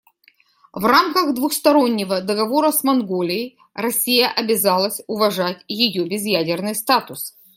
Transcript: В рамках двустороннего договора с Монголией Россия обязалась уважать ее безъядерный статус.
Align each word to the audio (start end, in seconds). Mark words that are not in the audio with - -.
В 0.73 0.83
рамках 0.83 1.35
двустороннего 1.35 2.21
договора 2.21 2.71
с 2.71 2.83
Монголией 2.83 3.59
Россия 3.75 4.29
обязалась 4.33 5.01
уважать 5.05 5.63
ее 5.67 6.07
безъядерный 6.09 6.73
статус. 6.73 7.35